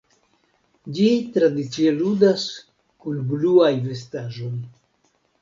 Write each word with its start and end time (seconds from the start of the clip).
Ĝi 0.99 1.09
tradicie 1.35 1.91
ludas 1.99 2.47
kun 3.05 3.21
bluaj 3.29 3.71
vestaĵoj. 3.85 4.53